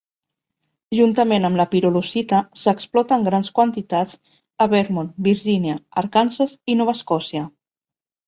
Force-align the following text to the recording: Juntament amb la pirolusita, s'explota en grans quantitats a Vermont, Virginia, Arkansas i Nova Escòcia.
Juntament 0.99 1.43
amb 1.49 1.59
la 1.59 1.65
pirolusita, 1.73 2.39
s'explota 2.61 3.19
en 3.19 3.27
grans 3.27 3.51
quantitats 3.59 4.17
a 4.65 4.67
Vermont, 4.73 5.13
Virginia, 5.29 5.75
Arkansas 6.03 6.57
i 6.73 6.77
Nova 6.81 6.99
Escòcia. 6.99 7.45